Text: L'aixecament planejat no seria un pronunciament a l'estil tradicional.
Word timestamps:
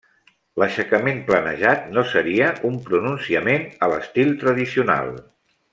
L'aixecament 0.61 1.19
planejat 1.27 1.85
no 1.97 2.05
seria 2.13 2.49
un 2.71 2.81
pronunciament 2.89 3.69
a 3.85 3.91
l'estil 3.95 4.35
tradicional. 4.45 5.15